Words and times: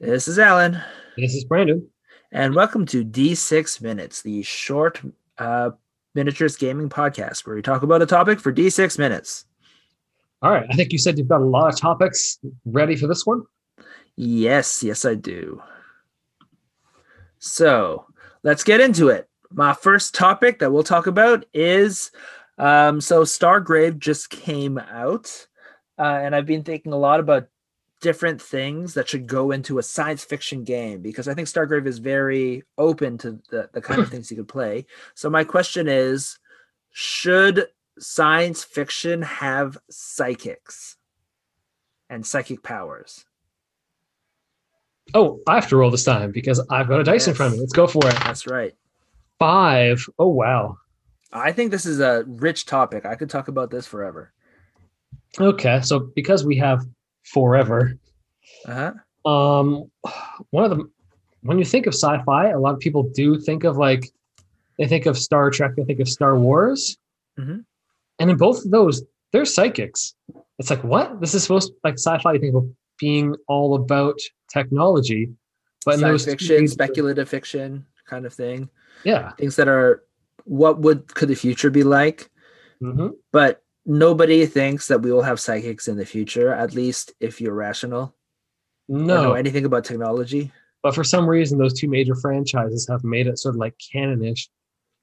This 0.00 0.28
is 0.28 0.38
Alan, 0.38 0.80
This 1.16 1.34
is 1.34 1.44
Brandon. 1.44 1.86
and 2.30 2.54
welcome 2.54 2.86
to 2.86 3.04
D6 3.04 3.80
Minutes, 3.80 4.22
the 4.22 4.42
short 4.42 5.00
uh, 5.38 5.70
miniatures 6.14 6.56
gaming 6.56 6.88
podcast 6.88 7.46
where 7.46 7.56
we 7.56 7.62
talk 7.62 7.82
about 7.82 8.02
a 8.02 8.06
topic 8.06 8.38
for 8.40 8.52
D6 8.52 8.98
minutes. 8.98 9.44
All 10.40 10.52
right. 10.52 10.66
I 10.70 10.74
think 10.76 10.92
you 10.92 10.98
said 10.98 11.18
you've 11.18 11.28
got 11.28 11.40
a 11.40 11.44
lot 11.44 11.72
of 11.72 11.80
topics 11.80 12.38
ready 12.64 12.94
for 12.94 13.08
this 13.08 13.26
one. 13.26 13.42
Yes, 14.14 14.82
yes, 14.84 15.04
I 15.04 15.14
do. 15.14 15.60
So 17.40 18.06
let's 18.44 18.62
get 18.64 18.80
into 18.80 19.08
it. 19.08 19.28
My 19.50 19.72
first 19.72 20.14
topic 20.14 20.60
that 20.60 20.72
we'll 20.72 20.82
talk 20.84 21.06
about 21.08 21.44
is 21.52 22.12
um, 22.58 23.00
so 23.00 23.22
Stargrave 23.22 23.98
just 23.98 24.30
came 24.30 24.78
out, 24.78 25.46
uh, 25.98 26.02
and 26.22 26.34
I've 26.36 26.46
been 26.46 26.64
thinking 26.64 26.92
a 26.92 26.96
lot 26.98 27.18
about 27.20 27.48
different 28.00 28.40
things 28.40 28.94
that 28.94 29.08
should 29.08 29.26
go 29.26 29.50
into 29.50 29.78
a 29.78 29.82
science 29.82 30.24
fiction 30.24 30.64
game 30.64 31.00
because 31.00 31.28
I 31.28 31.34
think 31.34 31.48
Stargrave 31.48 31.86
is 31.86 31.98
very 31.98 32.62
open 32.76 33.18
to 33.18 33.40
the, 33.50 33.68
the 33.72 33.80
kind 33.80 34.00
of 34.00 34.08
things 34.10 34.30
you 34.30 34.36
could 34.36 34.48
play. 34.48 34.86
So 35.14 35.28
my 35.28 35.44
question 35.44 35.88
is 35.88 36.38
should 36.90 37.66
science 37.98 38.64
fiction 38.64 39.22
have 39.22 39.78
psychics 39.90 40.96
and 42.08 42.24
psychic 42.26 42.62
powers? 42.62 43.24
Oh, 45.14 45.40
I 45.46 45.54
have 45.54 45.68
to 45.68 45.76
roll 45.76 45.90
this 45.90 46.04
time 46.04 46.32
because 46.32 46.60
I've 46.70 46.88
got 46.88 47.00
a 47.00 47.04
dice 47.04 47.28
in 47.28 47.34
front 47.34 47.52
of 47.52 47.58
me. 47.58 47.60
Let's 47.60 47.72
go 47.72 47.86
for 47.86 48.06
it. 48.06 48.14
That's 48.24 48.46
right. 48.46 48.74
Five. 49.38 50.04
Oh, 50.18 50.28
wow. 50.28 50.76
I 51.32 51.52
think 51.52 51.70
this 51.70 51.86
is 51.86 52.00
a 52.00 52.24
rich 52.26 52.66
topic. 52.66 53.06
I 53.06 53.14
could 53.14 53.30
talk 53.30 53.48
about 53.48 53.70
this 53.70 53.86
forever. 53.86 54.32
Okay. 55.40 55.80
So 55.82 56.10
because 56.14 56.44
we 56.44 56.56
have 56.56 56.84
forever, 57.24 57.94
Uh-huh. 58.66 58.92
um, 59.30 59.90
one 60.50 60.64
of 60.64 60.70
the, 60.76 60.90
when 61.42 61.58
you 61.58 61.64
think 61.64 61.86
of 61.86 61.94
sci-fi, 61.94 62.50
a 62.50 62.58
lot 62.58 62.74
of 62.74 62.80
people 62.80 63.04
do 63.14 63.38
think 63.38 63.64
of 63.64 63.76
like, 63.76 64.04
they 64.78 64.86
think 64.86 65.06
of 65.06 65.18
Star 65.18 65.50
Trek, 65.50 65.72
they 65.76 65.84
think 65.84 66.00
of 66.00 66.08
Star 66.08 66.38
Wars. 66.38 66.96
Mhm. 67.38 67.64
And 68.18 68.30
in 68.30 68.36
both 68.36 68.64
of 68.64 68.70
those, 68.70 69.02
they're 69.32 69.44
psychics. 69.44 70.14
It's 70.58 70.70
like, 70.70 70.82
what? 70.82 71.20
This 71.20 71.34
is 71.34 71.42
supposed 71.42 71.72
like 71.84 71.94
sci-fi, 71.94 72.32
you 72.34 72.38
think 72.40 72.54
of 72.54 72.68
being 72.98 73.36
all 73.46 73.74
about 73.74 74.18
technology. 74.52 75.30
But 75.84 75.94
in 75.94 76.00
Science 76.00 76.24
those 76.24 76.32
fiction, 76.32 76.66
speculative 76.68 77.28
fiction 77.28 77.86
kind 78.06 78.26
of 78.26 78.34
thing. 78.34 78.68
Yeah. 79.04 79.32
Things 79.32 79.54
that 79.56 79.68
are 79.68 80.02
what 80.44 80.80
would 80.80 81.14
could 81.14 81.28
the 81.28 81.36
future 81.36 81.70
be 81.70 81.84
like? 81.84 82.30
hmm 82.80 83.08
But 83.32 83.62
nobody 83.88 84.46
thinks 84.46 84.86
that 84.88 85.00
we 85.02 85.10
will 85.10 85.22
have 85.22 85.40
psychics 85.40 85.88
in 85.88 85.96
the 85.96 86.04
future, 86.06 86.52
at 86.52 86.74
least 86.74 87.12
if 87.20 87.40
you're 87.40 87.54
rational. 87.54 88.14
or 88.90 88.98
know 88.98 89.06
No, 89.06 89.32
anything 89.32 89.64
about 89.64 89.84
technology. 89.84 90.52
but 90.82 90.94
for 90.94 91.02
some 91.04 91.28
reason, 91.28 91.58
those 91.58 91.74
two 91.74 91.88
major 91.88 92.14
franchises 92.14 92.86
have 92.88 93.02
made 93.02 93.26
it 93.26 93.38
sort 93.38 93.54
of 93.56 93.58
like 93.58 93.74
canonish 93.92 94.48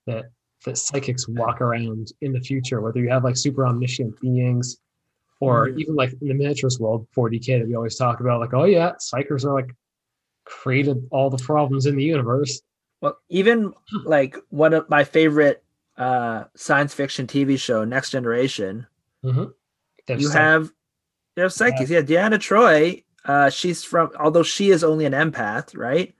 that 0.07 0.25
that 0.65 0.77
psychics 0.77 1.27
walk 1.27 1.59
around 1.61 2.13
in 2.21 2.31
the 2.31 2.39
future, 2.39 2.79
whether 2.81 2.99
you 2.99 3.09
have 3.09 3.23
like 3.23 3.35
super 3.37 3.67
omniscient 3.67 4.19
beings, 4.21 4.77
or 5.41 5.67
Mhm. 5.69 5.79
even 5.81 5.95
like 5.95 6.11
in 6.21 6.27
the 6.29 6.33
miniatures 6.33 6.79
world, 6.79 7.07
40k 7.15 7.59
that 7.59 7.67
we 7.67 7.75
always 7.75 7.97
talk 7.97 8.19
about, 8.21 8.39
like, 8.39 8.53
oh 8.53 8.63
yeah, 8.65 8.93
psykers 8.93 9.43
are 9.45 9.53
like 9.53 9.75
created 10.45 11.05
all 11.11 11.29
the 11.29 11.43
problems 11.43 11.85
in 11.87 11.95
the 11.97 12.03
universe. 12.03 12.61
Well, 13.01 13.17
even 13.29 13.73
like 14.05 14.37
one 14.49 14.73
of 14.73 14.89
my 14.89 15.03
favorite 15.03 15.63
uh 15.97 16.45
science 16.55 16.93
fiction 16.93 17.27
TV 17.27 17.59
show, 17.59 17.83
Next 17.85 18.09
Generation, 18.11 18.87
Mm-hmm. 19.23 20.19
you 20.19 20.29
have 20.29 20.71
you 21.35 21.43
have 21.43 21.53
psychics. 21.53 21.89
Yeah, 21.89 22.01
Deanna 22.01 22.37
Troi. 22.37 23.03
Uh, 23.25 23.49
she's 23.49 23.83
from 23.83 24.11
although 24.19 24.43
she 24.43 24.69
is 24.69 24.83
only 24.83 25.05
an 25.05 25.13
empath, 25.13 25.75
right? 25.75 26.13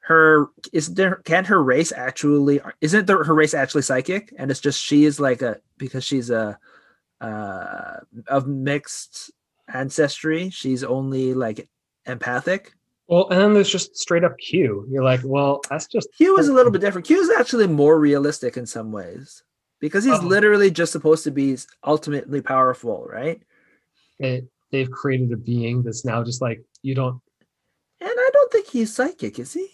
Her 0.00 0.46
is 0.72 0.94
there 0.94 1.16
can't 1.24 1.46
her 1.48 1.62
race 1.62 1.92
actually 1.92 2.60
isn't 2.80 3.06
there 3.06 3.24
her 3.24 3.34
race 3.34 3.54
actually 3.54 3.82
psychic? 3.82 4.32
And 4.38 4.50
it's 4.50 4.60
just 4.60 4.80
she 4.80 5.04
is 5.04 5.18
like 5.18 5.42
a 5.42 5.60
because 5.76 6.04
she's 6.04 6.30
a 6.30 6.58
uh 7.20 7.96
of 8.28 8.46
mixed 8.46 9.30
ancestry, 9.72 10.50
she's 10.50 10.84
only 10.84 11.34
like 11.34 11.68
empathic. 12.06 12.72
Well, 13.10 13.28
and 13.30 13.40
then 13.40 13.52
there's 13.54 13.68
just 13.68 13.96
straight 13.98 14.24
up 14.24 14.38
Q. 14.38 14.86
You're 14.88 15.02
like, 15.04 15.20
well, 15.24 15.60
that's 15.68 15.86
just 15.86 16.08
Q 16.16 16.38
is 16.38 16.48
a 16.48 16.52
little 16.52 16.70
bit 16.72 16.80
different. 16.80 17.06
Q 17.06 17.20
is 17.20 17.30
actually 17.30 17.66
more 17.66 17.98
realistic 17.98 18.56
in 18.56 18.64
some 18.66 18.92
ways 18.92 19.42
because 19.80 20.04
he's 20.04 20.20
Oh. 20.20 20.26
literally 20.26 20.70
just 20.70 20.92
supposed 20.92 21.24
to 21.24 21.30
be 21.30 21.58
ultimately 21.84 22.40
powerful, 22.40 23.04
right? 23.10 23.42
it, 24.20 24.44
they've 24.70 24.90
created 24.90 25.32
a 25.32 25.36
being 25.36 25.82
that's 25.82 26.04
now 26.04 26.22
just 26.22 26.42
like 26.42 26.62
you 26.82 26.94
don't. 26.94 27.18
And 28.02 28.10
I 28.10 28.30
don't 28.34 28.52
think 28.52 28.66
he's 28.68 28.94
psychic, 28.94 29.38
is 29.38 29.54
he? 29.54 29.68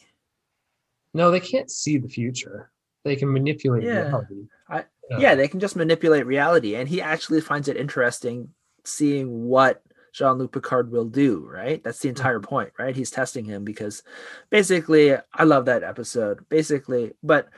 No, 1.14 1.30
they 1.32 1.41
can't 1.41 1.69
see 1.70 1.98
the 1.98 2.08
future. 2.08 2.70
They 3.04 3.16
can 3.16 3.32
manipulate 3.32 3.82
Yeah. 3.82 4.02
reality. 4.06 4.46
I- 4.69 4.84
Yeah. 5.10 5.19
yeah, 5.19 5.34
they 5.34 5.48
can 5.48 5.58
just 5.60 5.75
manipulate 5.76 6.26
reality, 6.26 6.76
and 6.76 6.88
he 6.88 7.00
actually 7.02 7.41
finds 7.41 7.66
it 7.69 7.76
interesting 7.76 8.54
seeing 8.84 9.44
what 9.48 9.82
Jean-Luc 10.16 10.50
Picard 10.53 10.91
will 10.91 11.04
do. 11.04 11.47
Right, 11.47 11.82
that's 11.84 11.99
the 12.00 12.09
entire 12.09 12.41
point. 12.41 12.72
Right, 12.78 12.97
he's 12.97 13.10
testing 13.10 13.44
him 13.44 13.65
because 13.65 14.03
basically, 14.50 15.15
I 15.34 15.44
love 15.44 15.66
that 15.66 15.82
episode. 15.84 16.49
Basically, 16.49 17.12
but 17.22 17.49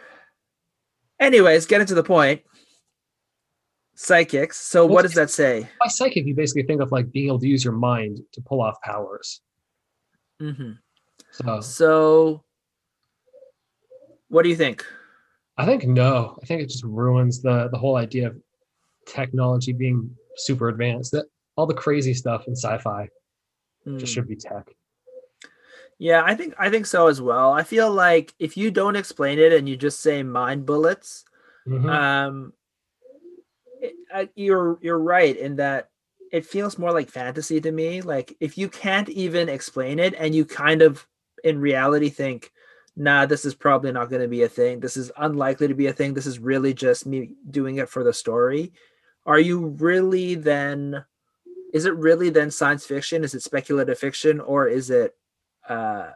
anyways, 1.21 1.67
getting 1.67 1.87
to 1.87 1.95
the 1.95 2.03
point. 2.03 2.43
Psychics. 3.95 4.61
So, 4.61 4.87
Well, 4.87 4.95
what 4.95 5.03
does 5.03 5.15
that 5.15 5.31
say? 5.31 5.69
by 5.81 5.89
psychic, 5.89 6.25
you 6.25 6.35
basically 6.35 6.63
think 6.63 6.81
of 6.81 6.93
like 6.93 7.11
being 7.11 7.29
able 7.29 7.41
to 7.41 7.49
use 7.49 7.65
your 7.65 7.73
mind 7.75 8.21
to 8.33 8.41
pull 8.41 8.61
off 8.63 8.81
powers. 8.83 9.41
Mm-hmm. 10.41 10.73
So 11.33 11.61
So, 11.61 12.45
what 14.29 14.43
do 14.45 14.49
you 14.51 14.57
think? 14.57 14.85
I 15.57 15.67
think 15.67 15.85
no. 15.85 16.39
I 16.41 16.47
think 16.47 16.63
it 16.63 16.69
just 16.69 16.85
ruins 16.85 17.43
the 17.43 17.69
the 17.73 17.79
whole 17.79 17.97
idea 17.97 18.29
of 18.29 18.37
technology 19.07 19.73
being 19.73 20.09
super 20.37 20.69
advanced. 20.69 21.11
That 21.13 21.27
all 21.59 21.67
the 21.67 21.75
crazy 21.75 22.15
stuff 22.15 22.47
in 22.47 22.55
sci-fi 22.55 23.09
Hmm. 23.85 23.99
just 23.99 24.15
should 24.15 24.29
be 24.29 24.37
tech. 24.37 24.75
Yeah, 25.99 26.23
I 26.25 26.37
think 26.37 26.55
I 26.57 26.71
think 26.71 26.87
so 26.87 27.09
as 27.09 27.21
well. 27.21 27.53
I 27.53 27.65
feel 27.65 27.91
like 27.93 28.33
if 28.39 28.57
you 28.57 28.71
don't 28.71 28.95
explain 28.95 29.41
it 29.41 29.53
and 29.53 29.69
you 29.69 29.77
just 29.77 29.99
say 30.01 30.23
mind 30.23 30.65
bullets, 30.67 31.25
Mhm. 31.67 31.89
um 31.91 32.53
it- 33.81 33.97
uh, 34.15 34.27
you're 34.37 34.79
you're 34.81 34.99
right 35.01 35.37
in 35.37 35.57
that 35.57 35.91
it 36.31 36.47
feels 36.47 36.79
more 36.79 36.93
like 36.93 37.11
fantasy 37.11 37.61
to 37.61 37.73
me 37.73 38.01
like 38.03 38.37
if 38.41 38.57
you 38.59 38.69
can't 38.69 39.09
even 39.09 39.49
explain 39.49 39.99
it 39.99 40.15
and 40.15 40.35
you 40.35 40.45
kind 40.45 40.83
of 40.83 41.07
in 41.45 41.61
reality 41.61 42.09
think 42.11 42.53
nah 42.97 43.25
this 43.27 43.45
is 43.45 43.55
probably 43.55 43.93
not 43.93 44.11
going 44.11 44.21
to 44.23 44.29
be 44.29 44.43
a 44.43 44.49
thing 44.49 44.81
this 44.81 44.97
is 44.97 45.11
unlikely 45.19 45.69
to 45.69 45.75
be 45.75 45.87
a 45.87 45.93
thing 45.93 46.13
this 46.13 46.27
is 46.27 46.39
really 46.39 46.75
just 46.75 47.07
me 47.07 47.33
doing 47.51 47.77
it 47.77 47.89
for 47.89 48.03
the 48.05 48.13
story 48.13 48.73
are 49.27 49.39
you 49.39 49.67
really 49.79 50.35
then 50.35 51.05
is 51.73 51.84
it 51.84 51.95
really 51.95 52.31
then 52.31 52.51
science 52.51 52.87
fiction? 52.87 53.25
Is 53.25 53.34
it 53.34 53.43
speculative 53.43 53.99
fiction? 53.99 54.41
Or 54.41 54.67
is 54.69 54.91
it 54.91 55.17
uh 55.69 56.11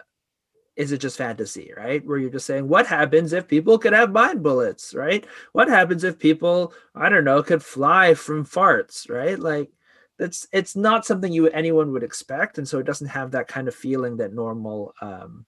is 0.75 0.93
it 0.93 0.99
just 0.99 1.19
fantasy 1.19 1.73
right? 1.77 2.05
Where 2.05 2.19
you're 2.19 2.31
just 2.31 2.47
saying 2.47 2.67
what 2.69 2.87
happens 2.87 3.33
if 3.33 3.47
people 3.47 3.79
could 3.79 3.93
have 3.93 4.13
mind 4.13 4.43
bullets 4.43 4.95
right? 4.95 5.27
What 5.53 5.69
happens 5.69 6.05
if 6.05 6.19
people 6.19 6.73
i 6.95 7.09
don't 7.09 7.25
know 7.25 7.43
could 7.43 7.63
fly 7.63 8.15
from 8.15 8.45
farts 8.47 9.11
right? 9.11 9.39
Like 9.39 9.71
that's 10.19 10.47
it's 10.53 10.77
not 10.77 11.05
something 11.05 11.33
you 11.33 11.49
anyone 11.49 11.93
would 11.93 12.03
expect. 12.03 12.59
And 12.59 12.67
so 12.67 12.79
it 12.79 12.87
doesn't 12.87 13.09
have 13.09 13.33
that 13.33 13.49
kind 13.49 13.69
of 13.69 13.75
feeling 13.75 14.17
that 14.19 14.33
normal 14.33 14.95
um 15.01 15.45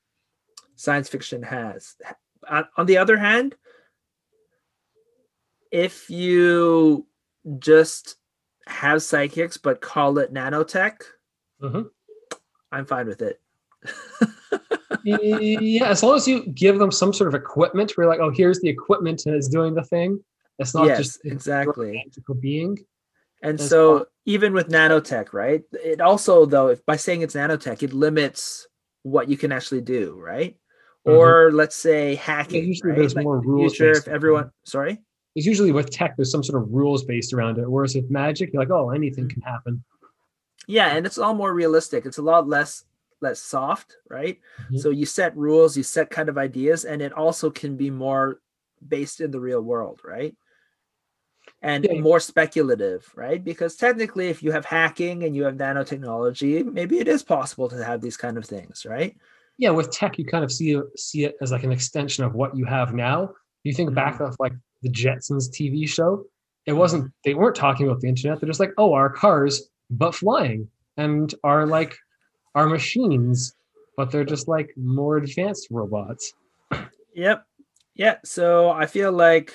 science 0.77 1.09
fiction 1.09 1.43
has. 1.43 1.95
On, 2.49 2.67
on 2.77 2.87
the 2.87 2.99
other 2.99 3.17
hand 3.17 3.55
if 5.71 6.09
you 6.09 7.07
just 7.59 8.17
have 8.67 9.03
psychics 9.03 9.57
but 9.57 9.81
call 9.81 10.19
it 10.19 10.33
nanotech 10.33 11.03
Mhm. 11.63 11.91
i'm 12.73 12.87
fine 12.87 13.07
with 13.07 13.23
it 13.23 13.41
yeah, 15.05 15.89
as 15.89 16.03
long 16.03 16.17
as 16.17 16.27
you 16.27 16.47
give 16.47 16.79
them 16.79 16.91
some 16.91 17.13
sort 17.13 17.29
of 17.29 17.35
equipment, 17.35 17.93
where 17.97 18.07
like, 18.07 18.21
oh, 18.21 18.31
here's 18.31 18.61
the 18.61 18.69
equipment 18.69 19.27
and 19.27 19.35
it's 19.35 19.49
doing 19.49 19.75
the 19.75 19.83
thing. 19.85 20.23
It's 20.59 20.75
not 20.75 20.87
yes 20.87 20.99
just 20.99 21.25
exactly 21.25 21.93
magical 21.93 22.35
being. 22.35 22.79
And 23.43 23.61
so 23.61 23.99
fine. 23.99 24.07
even 24.25 24.53
with 24.55 24.69
nanotech, 24.69 25.33
right? 25.35 25.63
It 25.73 26.01
also 26.01 26.47
though, 26.47 26.69
if 26.69 26.85
by 26.87 26.97
saying 26.97 27.23
it's 27.23 27.35
nanotech, 27.35 27.83
it 27.83 27.93
limits 27.93 28.67
what 29.03 29.29
you 29.29 29.37
can 29.37 29.53
actually 29.53 29.83
do, 29.83 30.19
right? 30.19 30.57
Mhm. 31.07 31.13
Or 31.19 31.53
let's 31.53 31.77
say 31.77 32.15
hacking. 32.15 32.65
usually 32.65 32.93
right? 32.93 32.99
there's 32.99 33.15
Like, 33.15 33.25
more 33.25 33.41
rules 33.41 33.77
future, 33.77 33.91
if 33.93 34.09
on 34.09 34.15
everyone, 34.15 34.51
sorry, 34.65 35.03
Because 35.35 35.47
usually 35.47 35.73
with 35.73 35.91
tech, 35.91 36.17
there's 36.17 36.31
some 36.31 36.43
sort 36.45 36.63
of 36.63 36.73
rules 36.73 37.05
based 37.05 37.33
around 37.33 37.59
it. 37.59 37.69
Whereas 37.71 37.95
with 37.95 38.11
magic, 38.11 38.53
you're 38.53 38.63
like, 38.63 38.71
oh, 38.71 38.91
anything 38.91 39.29
can 39.29 39.43
happen. 39.43 39.85
yeah, 40.67 40.97
and 40.97 41.07
it's 41.07 41.19
all 41.19 41.35
more 41.35 41.53
realistic. 41.53 42.07
It's 42.07 42.19
a 42.19 42.23
lot 42.23 42.49
less 42.49 42.85
less 43.21 43.41
soft, 43.41 43.97
right? 44.09 44.39
Mhm. 44.71 44.79
So 44.79 44.91
you 44.91 45.07
set 45.07 45.37
rules, 45.37 45.77
you 45.77 45.83
set 45.83 46.11
kind 46.11 46.29
of 46.29 46.37
ideas, 46.39 46.85
and 46.85 47.01
it 47.01 47.13
also 47.13 47.51
can 47.51 47.77
be 47.77 47.91
more 47.91 48.41
based 48.87 49.21
in 49.21 49.31
the 49.31 49.41
real 49.41 49.61
world, 49.63 50.01
right? 50.05 50.37
and 51.63 51.85
Yeah. 51.85 52.01
more 52.01 52.21
speculative, 52.21 53.11
right? 53.17 53.43
Because 53.43 53.77
technically, 53.77 54.29
if 54.29 54.43
you 54.43 54.53
have 54.53 54.65
hacking 54.65 55.25
and 55.25 55.35
you 55.35 55.45
have 55.45 55.55
nanotechnology, 55.55 56.65
maybe 56.71 56.99
it 56.99 57.09
is 57.09 57.23
possible 57.23 57.69
to 57.69 57.85
have 57.85 58.01
these 58.01 58.17
kind 58.17 58.37
of 58.39 58.45
things, 58.45 58.87
right? 58.87 59.17
yeah, 59.59 59.71
with 59.71 59.91
tech, 59.91 60.19
you 60.19 60.25
kind 60.25 60.45
of 60.45 60.51
see 60.53 60.81
see 60.97 61.25
it 61.25 61.37
as 61.41 61.53
like 61.53 61.63
an 61.65 61.73
extension 61.73 62.25
of 62.25 62.35
what 62.35 62.57
you 62.57 62.65
have 62.65 62.93
now. 62.93 63.31
You 63.63 63.73
think 63.73 63.95
back 63.95 64.15
Mm-hmm. 64.15 64.25
of 64.25 64.35
like 64.41 64.53
the 64.85 64.91
Jetsons 64.91 65.51
TV 65.51 65.89
show. 65.89 66.25
It 66.67 66.73
wasn't 66.73 67.13
they 67.25 67.35
weren't 67.35 67.57
talking 67.57 67.87
about 67.87 68.01
the 68.01 68.09
internet. 68.09 68.41
They're 68.41 68.49
just 68.49 68.61
like, 68.61 68.73
oh, 68.79 68.93
our 68.93 69.11
cars, 69.11 69.69
but 69.91 70.15
flying, 70.15 70.69
and 70.97 71.35
our 71.43 71.67
like 71.67 71.97
our 72.55 72.67
machines, 72.67 73.55
but 73.97 74.11
they're 74.11 74.25
just 74.25 74.47
like 74.47 74.71
more 74.77 75.17
advanced 75.17 75.69
robots. 75.71 76.33
Yep. 77.15 77.45
Yeah. 77.95 78.17
So 78.25 78.71
I 78.71 78.87
feel 78.87 79.13
like 79.13 79.53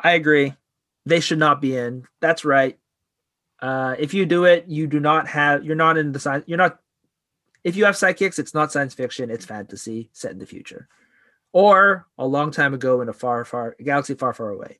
I 0.00 0.12
agree. 0.12 0.54
They 1.06 1.20
should 1.20 1.38
not 1.38 1.60
be 1.60 1.76
in. 1.76 2.04
That's 2.20 2.44
right. 2.44 2.78
Uh, 3.60 3.96
if 3.98 4.14
you 4.14 4.26
do 4.26 4.44
it, 4.44 4.66
you 4.68 4.86
do 4.86 5.00
not 5.00 5.26
have. 5.28 5.64
You're 5.64 5.76
not 5.76 5.96
in 5.96 6.12
the 6.12 6.20
science. 6.20 6.44
You're 6.46 6.58
not. 6.58 6.78
If 7.64 7.76
you 7.76 7.86
have 7.86 7.96
psychics, 7.96 8.38
it's 8.38 8.54
not 8.54 8.72
science 8.72 8.94
fiction. 8.94 9.30
It's 9.30 9.44
fantasy 9.44 10.10
set 10.12 10.30
in 10.32 10.38
the 10.38 10.46
future, 10.46 10.88
or 11.52 12.06
a 12.18 12.26
long 12.26 12.50
time 12.50 12.74
ago 12.74 13.00
in 13.00 13.08
a 13.08 13.12
far, 13.12 13.44
far 13.44 13.76
a 13.78 13.82
galaxy 13.82 14.14
far, 14.14 14.32
far 14.32 14.50
away. 14.50 14.78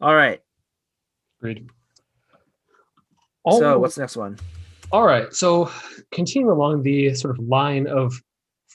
All 0.00 0.14
right. 0.14 0.40
Agreed. 1.40 1.68
So 3.50 3.74
Oh, 3.74 3.78
what's 3.78 3.94
the 3.96 4.02
next 4.02 4.16
one? 4.16 4.38
All 4.92 5.04
right. 5.06 5.32
So, 5.34 5.70
continuing 6.12 6.50
along 6.50 6.82
the 6.82 7.14
sort 7.14 7.38
of 7.38 7.44
line 7.46 7.86
of 7.86 8.14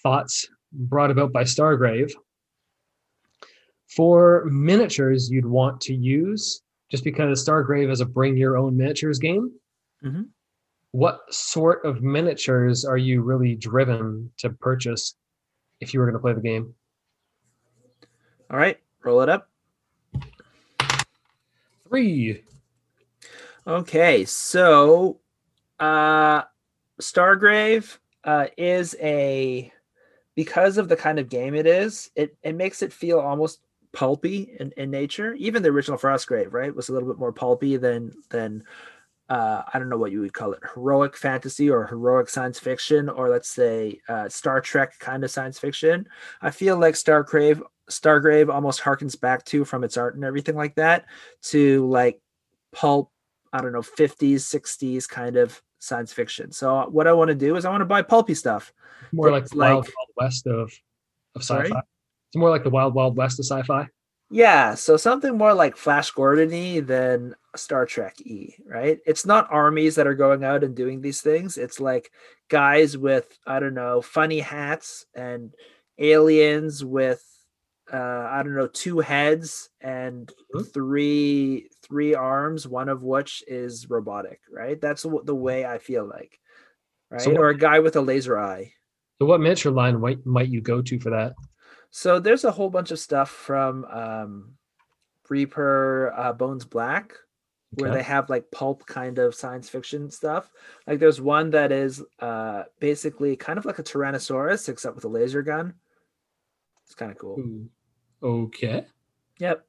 thoughts 0.03 0.47
brought 0.71 1.11
about 1.11 1.31
by 1.31 1.43
Stargrave, 1.43 2.11
for 3.95 4.45
miniatures 4.45 5.29
you'd 5.31 5.45
want 5.45 5.81
to 5.81 5.93
use, 5.95 6.61
just 6.91 7.03
because 7.03 7.43
Stargrave 7.47 7.89
is 7.91 8.01
a 8.01 8.05
bring 8.05 8.37
your 8.37 8.57
own 8.57 8.77
miniatures 8.77 9.17
game, 9.19 9.51
Mhm. 10.03 10.29
what 10.91 11.21
sort 11.33 11.83
of 11.85 12.01
miniatures 12.01 12.85
are 12.85 12.97
you 12.97 13.21
really 13.21 13.55
driven 13.55 14.31
to 14.37 14.49
purchase 14.51 15.15
if 15.79 15.93
you 15.93 15.99
were 15.99 16.05
going 16.05 16.13
to 16.15 16.19
play 16.19 16.33
the 16.33 16.41
game? 16.41 16.75
All 18.49 18.57
right. 18.57 18.79
Roll 19.03 19.21
it 19.21 19.29
up. 19.29 19.49
Three. 21.87 22.43
Okay, 23.67 24.25
so 24.25 25.19
uh 25.79 26.43
Stargrave 27.01 27.97
uh 28.23 28.47
is 28.57 28.95
a 28.99 29.71
because 30.35 30.77
of 30.77 30.89
the 30.89 30.95
kind 30.95 31.19
of 31.19 31.29
game 31.29 31.53
it 31.53 31.67
is, 31.67 32.09
it, 32.15 32.35
it 32.43 32.55
makes 32.55 32.81
it 32.81 32.93
feel 32.93 33.19
almost 33.19 33.59
pulpy 33.91 34.55
in, 34.59 34.71
in 34.77 34.89
nature. 34.89 35.33
Even 35.33 35.61
the 35.61 35.69
original 35.69 35.97
Frostgrave, 35.97 36.53
right, 36.53 36.73
was 36.73 36.89
a 36.89 36.93
little 36.93 37.09
bit 37.09 37.19
more 37.19 37.33
pulpy 37.33 37.77
than 37.77 38.13
than 38.29 38.63
uh 39.29 39.63
I 39.71 39.77
don't 39.77 39.89
know 39.89 39.97
what 39.97 40.11
you 40.11 40.21
would 40.21 40.33
call 40.33 40.53
it, 40.53 40.63
heroic 40.73 41.15
fantasy 41.15 41.69
or 41.69 41.85
heroic 41.85 42.29
science 42.29 42.59
fiction, 42.59 43.09
or 43.09 43.29
let's 43.29 43.49
say 43.49 43.99
uh 44.09 44.29
Star 44.29 44.61
Trek 44.61 44.97
kind 44.99 45.23
of 45.23 45.31
science 45.31 45.59
fiction. 45.59 46.07
I 46.41 46.51
feel 46.51 46.77
like 46.77 46.95
Stargrave 46.95 47.61
Stargrave 47.89 48.53
almost 48.53 48.81
harkens 48.81 49.19
back 49.19 49.43
to 49.45 49.65
from 49.65 49.83
its 49.83 49.97
art 49.97 50.15
and 50.15 50.23
everything 50.23 50.55
like 50.55 50.75
that 50.75 51.05
to 51.43 51.87
like 51.87 52.21
pulp 52.71 53.11
I 53.51 53.61
don't 53.61 53.71
know, 53.71 53.81
50s, 53.81 54.35
60s 54.35 55.07
kind 55.09 55.35
of 55.35 55.61
science 55.79 56.13
fiction. 56.13 56.51
So 56.51 56.77
uh, 56.77 56.85
what 56.85 57.07
I 57.07 57.13
want 57.13 57.29
to 57.29 57.35
do 57.35 57.55
is 57.55 57.65
I 57.65 57.71
want 57.71 57.81
to 57.81 57.85
buy 57.85 58.01
pulpy 58.01 58.35
stuff. 58.35 58.71
More 59.11 59.31
like 59.31 59.45
the 59.45 59.57
wild, 59.57 59.85
like- 59.85 59.95
wild 59.97 60.09
west 60.17 60.47
of, 60.47 60.71
of 61.35 61.41
sci-fi. 61.41 61.81
It's 62.29 62.37
more 62.37 62.49
like 62.51 62.63
the 62.63 62.69
wild, 62.69 62.93
wild 62.93 63.17
west 63.17 63.39
of 63.39 63.45
sci-fi. 63.45 63.87
Yeah, 64.31 64.75
so 64.75 64.95
something 64.95 65.35
more 65.35 65.55
like 65.55 65.75
Flash 65.75 66.11
Gordon-y 66.11 66.81
than 66.81 67.33
Star 67.55 67.87
Trek 67.87 68.21
E, 68.21 68.53
right? 68.63 68.99
It's 69.07 69.25
not 69.25 69.47
armies 69.49 69.95
that 69.95 70.05
are 70.05 70.13
going 70.13 70.43
out 70.43 70.63
and 70.63 70.75
doing 70.75 71.01
these 71.01 71.21
things. 71.21 71.57
It's 71.57 71.79
like 71.79 72.11
guys 72.47 72.95
with 72.95 73.25
I 73.47 73.59
don't 73.59 73.73
know, 73.73 74.01
funny 74.01 74.39
hats 74.39 75.07
and 75.15 75.55
aliens 75.97 76.85
with 76.85 77.23
uh 77.91 78.27
I 78.31 78.43
don't 78.43 78.55
know, 78.55 78.67
two 78.67 78.99
heads 78.99 79.69
and 79.81 80.31
Mhm. 80.55 80.71
three 80.73 81.69
three 81.81 82.13
arms, 82.15 82.67
one 82.67 82.89
of 82.89 83.03
which 83.03 83.43
is 83.47 83.89
robotic, 83.89 84.41
right? 84.51 84.79
That's 84.79 85.03
the 85.03 85.21
the 85.23 85.35
way 85.35 85.65
I 85.65 85.77
feel 85.77 86.05
like. 86.07 86.39
Right? 87.09 87.21
So 87.21 87.31
what- 87.31 87.39
or 87.39 87.49
a 87.49 87.57
guy 87.57 87.79
with 87.79 87.95
a 87.95 88.01
laser 88.01 88.37
eye. 88.37 88.73
So, 89.19 89.25
what 89.25 89.41
miniature 89.41 89.71
line 89.71 89.99
might 89.99 90.25
might 90.25 90.49
you 90.49 90.61
go 90.61 90.81
to 90.81 90.99
for 90.99 91.09
that? 91.09 91.33
So 91.91 92.19
there's 92.19 92.43
a 92.45 92.51
whole 92.51 92.69
bunch 92.69 92.91
of 92.91 92.99
stuff 92.99 93.29
from 93.31 93.83
um, 93.85 94.57
Reaper 95.27 96.13
uh, 96.15 96.33
Bones 96.33 96.65
Black, 96.65 97.13
where 97.71 97.89
they 97.91 98.03
have 98.03 98.29
like 98.29 98.49
pulp 98.51 98.85
kind 98.85 99.17
of 99.19 99.35
science 99.35 99.67
fiction 99.69 100.09
stuff. 100.11 100.51
Like 100.87 100.99
there's 100.99 101.19
one 101.19 101.49
that 101.51 101.71
is 101.71 102.03
uh, 102.19 102.63
basically 102.79 103.35
kind 103.35 103.57
of 103.59 103.65
like 103.65 103.79
a 103.79 103.83
Tyrannosaurus, 103.83 104.69
except 104.69 104.95
with 104.95 105.05
a 105.05 105.09
laser 105.09 105.41
gun. 105.41 105.73
It's 106.85 106.95
kind 106.95 107.11
of 107.11 107.17
cool. 107.17 107.39
Ooh. 107.39 107.69
Okay. 108.21 108.85
Yep. 109.39 109.65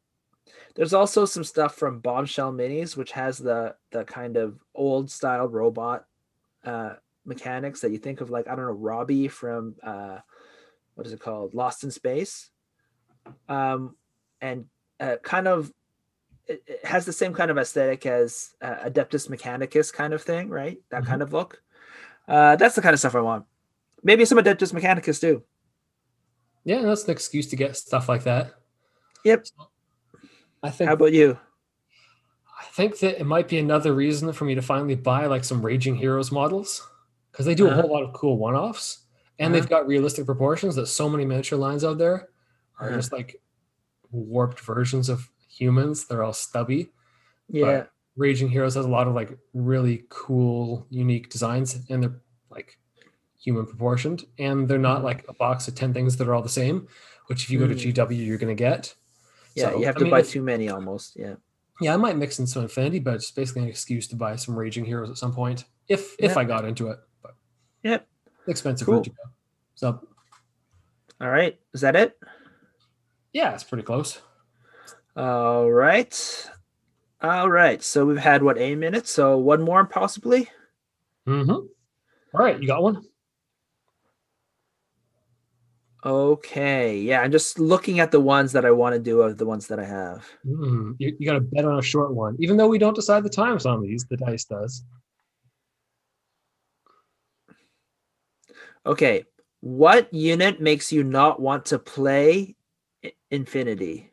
There's 0.75 0.95
also 0.95 1.25
some 1.25 1.45
stuff 1.45 1.75
from 1.77 2.01
Bombshell 2.01 2.53
Minis, 2.53 2.97
which 2.97 3.13
has 3.13 3.39
the 3.39 3.75
the 3.91 4.05
kind 4.05 4.37
of 4.37 4.59
old 4.75 5.11
style 5.11 5.47
robot 5.47 6.07
uh, 6.65 6.95
mechanics 7.25 7.81
that 7.81 7.91
you 7.91 7.99
think 7.99 8.21
of, 8.21 8.31
like 8.31 8.49
I 8.49 8.55
don't 8.55 8.67
know, 8.67 8.73
Robbie 8.73 9.29
from 9.29 9.75
uh, 9.83 10.19
what 10.95 11.07
is 11.07 11.13
it 11.13 11.21
called, 11.21 11.55
Lost 11.55 11.85
in 11.85 11.91
Space, 11.91 12.51
um, 13.49 13.97
and 14.41 14.67
uh, 14.99 15.17
kind 15.23 15.47
of 15.49 15.73
it, 16.47 16.63
it 16.67 16.85
has 16.85 17.05
the 17.05 17.13
same 17.13 17.33
kind 17.33 17.51
of 17.51 17.59
aesthetic 17.59 18.07
as 18.07 18.55
uh, 18.61 18.89
Adeptus 18.89 19.29
Mechanicus 19.29 19.93
kind 19.93 20.13
of 20.13 20.23
thing, 20.23 20.49
right? 20.49 20.79
That 20.91 21.03
Mhm. 21.03 21.07
kind 21.07 21.23
of 21.23 21.33
look. 21.33 21.63
Uh, 22.27 22.57
that's 22.57 22.75
the 22.75 22.83
kind 22.83 22.93
of 22.95 23.01
stuff 23.01 23.15
I 23.15 23.21
want. 23.21 23.45
Maybe 24.03 24.25
some 24.25 24.39
Adeptus 24.39 24.73
Mechanicus 24.73 25.21
too. 25.21 25.43
Yeah, 26.65 26.83
that's 26.83 27.05
an 27.05 27.11
excuse 27.11 27.47
to 27.49 27.57
get 27.57 27.77
stuff 27.77 28.09
like 28.09 28.25
that. 28.25 28.55
Yep. 29.25 29.47
I 30.63 30.71
think 30.71 30.89
How 30.89 30.95
about 30.95 31.13
you? 31.13 31.39
I 32.61 32.65
think 32.73 32.99
that 33.01 33.19
it 33.21 33.25
might 33.25 33.49
be 33.49 33.59
another 33.59 33.95
reason 33.95 34.33
for 34.33 34.45
me 34.45 34.55
to 34.55 34.63
finally 34.63 34.95
buy 34.95 35.27
like 35.27 35.45
some 35.45 35.63
Raging 35.65 35.97
Heroes 35.97 36.31
models 36.31 36.87
because 37.33 37.47
they 37.47 37.55
do 37.55 37.67
a 37.67 37.71
Uh-huh. 37.71 37.83
whole 37.83 37.91
lot 37.91 38.03
of 38.03 38.13
cool 38.13 38.37
one-offs 38.37 39.07
and 39.39 39.53
Uh-huh. 39.53 39.61
they've 39.61 39.71
got 39.71 39.87
realistic 39.87 40.27
proportions 40.27 40.75
that 40.77 40.87
so 40.87 41.09
many 41.09 41.25
miniature 41.25 41.59
lines 41.59 41.85
out 41.85 41.97
there 41.99 42.29
are 42.79 42.89
Uh-huh. 42.89 42.97
just 42.97 43.13
like 43.13 43.41
warped 44.11 44.61
versions 44.61 45.09
of 45.09 45.31
humans. 45.49 46.07
They're 46.07 46.23
all 46.23 46.33
stubby. 46.35 46.93
Yeah. 47.49 47.87
Raging 48.17 48.49
Heroes 48.51 48.75
has 48.75 48.85
a 48.85 48.89
lot 48.89 49.09
of 49.09 49.15
like 49.15 49.39
really 49.55 50.05
cool, 50.11 50.87
unique 50.91 51.31
designs, 51.31 51.79
and 51.89 52.03
they're 52.03 52.21
like 52.51 52.79
human 53.43 53.67
proportioned, 53.67 54.25
and 54.39 54.69
they're 54.69 54.79
not 54.79 55.01
Mhm. 55.01 55.05
like 55.05 55.25
a 55.29 55.33
box 55.35 55.67
of 55.69 55.75
ten 55.75 55.93
things 55.95 56.17
that 56.19 56.29
are 56.29 56.35
all 56.35 56.43
the 56.43 56.49
same. 56.49 56.87
Which, 57.27 57.45
if 57.45 57.51
you 57.51 57.59
go 57.59 57.67
to 57.69 57.75
Mm. 57.75 57.79
GW, 57.95 58.17
you're 58.27 58.39
going 58.39 58.55
to 58.55 58.59
get. 58.59 58.95
Yeah, 59.55 59.71
So, 59.71 59.79
you 59.79 59.87
have 59.87 59.97
I 59.97 59.99
to 60.01 60.05
mean, 60.05 60.11
buy 60.11 60.23
too 60.23 60.43
many 60.43 60.69
almost. 60.69 61.17
Yeah. 61.17 61.37
Yeah, 61.81 61.95
I 61.95 61.97
might 61.97 62.17
mix 62.17 62.39
in 62.41 62.47
some 62.47 62.63
Infinity, 62.63 62.99
but 62.99 63.15
it's 63.15 63.31
basically 63.31 63.63
an 63.63 63.69
excuse 63.69 64.07
to 64.09 64.17
buy 64.17 64.37
some 64.37 64.59
Raging 64.59 64.85
Heroes 64.85 65.09
at 65.11 65.17
some 65.17 65.33
point, 65.33 65.65
if 65.89 66.15
if 66.19 66.37
I 66.37 66.45
got 66.45 66.65
into 66.65 66.89
it. 66.89 66.99
But 67.23 67.37
Yep. 67.85 68.07
expensive 68.49 68.87
Cool. 68.87 69.03
to 69.03 69.11
go. 69.11 69.17
So 69.77 70.09
All 71.21 71.29
right. 71.31 71.59
Is 71.73 71.81
that 71.83 71.95
it? 71.97 72.19
yeah, 73.33 73.55
it's 73.55 73.65
pretty 73.65 73.85
close. 73.85 74.21
All 75.17 75.71
right. 75.71 76.51
All 77.23 77.49
right. 77.51 77.83
So 77.83 78.07
we've 78.07 78.17
had 78.19 78.43
what 78.43 78.59
a 78.59 78.75
minute 78.75 79.07
So 79.07 79.39
one 79.39 79.63
more 79.63 79.85
possibly. 79.85 80.51
Mm-hmm. 81.27 81.51
All 81.51 81.67
right, 82.35 82.61
you 82.61 82.67
got 82.67 82.83
one. 82.83 83.05
Okay. 86.05 86.99
Yeah, 86.99 87.21
I'm 87.21 87.31
just 87.31 87.59
looking 87.59 88.01
at 88.01 88.11
the 88.11 88.21
ones 88.21 88.53
that 88.53 88.65
I 88.65 88.71
want 88.71 88.95
to 88.95 88.99
do 88.99 89.21
of 89.21 89.37
the 89.37 89.45
ones 89.45 89.67
that 89.67 89.79
I 89.79 89.85
have. 89.85 90.27
Mm, 90.47 90.97
you, 90.99 91.15
you 91.19 91.27
got 91.27 91.35
to 91.35 91.41
bet 91.41 91.65
on 91.65 91.79
a 91.79 91.83
short 91.83 92.15
one, 92.15 92.37
even 92.41 92.57
though 92.57 92.69
we 92.69 92.79
don't 92.79 92.95
decide 92.95 93.23
the 93.23 93.31
times 93.31 93.67
on 93.67 93.83
these. 93.83 94.05
The 94.07 94.17
dice 94.17 94.45
does. 94.45 94.85
Okay. 98.87 99.25
What 99.61 100.13
unit 100.15 100.61
makes 100.61 100.91
you 100.91 101.05
not 101.05 101.39
want 101.39 101.67
to 101.67 101.79
play 101.79 102.57
Infinity? 103.31 104.11